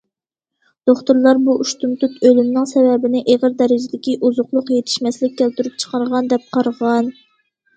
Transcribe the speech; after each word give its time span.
دوختۇرلار 0.89 1.41
بۇ 1.49 1.53
ئۇشتۇمتۇت 1.65 2.15
ئۆلۈمنىڭ 2.29 2.65
سەۋەبىنى 2.71 3.21
ئېغىر 3.35 3.55
دەرىجىدىكى 3.61 4.17
ئوزۇقلۇق 4.29 4.73
يېتىشمەسلىك 4.77 5.37
كەلتۈرۈپ 5.43 5.77
چىقارغان 5.85 6.33
دەپ 6.33 6.49
قارىغان. 6.59 7.17